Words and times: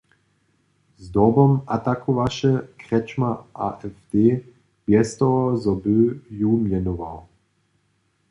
Zdobom 0.97 1.51
atakowaše 1.75 2.51
Kretschmer 2.83 3.35
AfD, 3.67 4.11
bjeztoho 4.85 5.43
zo 5.65 5.75
by 5.83 5.95
ju 6.41 6.51
mjenował. 6.63 7.17